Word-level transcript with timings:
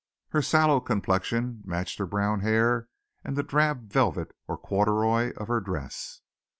Her 0.29 0.41
sallow 0.41 0.79
complexion 0.79 1.61
matched 1.63 1.99
her 1.99 2.07
brown 2.07 2.39
hair 2.39 2.89
and 3.23 3.35
the 3.35 3.43
drab 3.43 3.83
velvet 3.83 4.33
or 4.47 4.57
corduroy 4.57 5.31
of 5.37 5.47
her 5.47 5.59
dress. 5.59 6.21